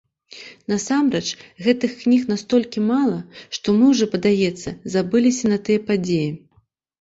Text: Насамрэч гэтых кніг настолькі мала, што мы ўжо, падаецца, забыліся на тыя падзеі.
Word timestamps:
Насамрэч 0.71 1.25
гэтых 1.65 1.93
кніг 1.99 2.23
настолькі 2.33 2.79
мала, 2.87 3.19
што 3.59 3.67
мы 3.83 3.91
ўжо, 3.91 4.09
падаецца, 4.15 4.69
забыліся 4.95 5.45
на 5.55 5.61
тыя 5.69 5.85
падзеі. 5.93 6.27